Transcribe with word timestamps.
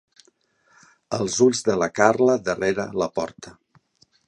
Els 1.17 1.35
ulls 1.49 1.61
de 1.69 1.77
la 1.83 1.89
Carla 2.01 2.39
darrere 2.49 2.89
la 3.03 3.11
porta. 3.21 3.57